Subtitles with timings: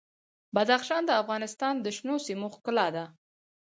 [0.55, 3.05] بدخشان د افغانستان د شنو سیمو ښکلا ده.